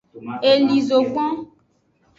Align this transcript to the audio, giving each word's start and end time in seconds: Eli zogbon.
Eli 0.51 0.77
zogbon. 0.87 1.35